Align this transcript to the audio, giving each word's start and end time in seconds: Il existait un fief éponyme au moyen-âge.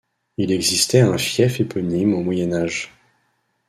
Il 0.37 0.51
existait 0.51 1.01
un 1.01 1.15
fief 1.19 1.59
éponyme 1.59 2.15
au 2.15 2.21
moyen-âge. 2.23 2.91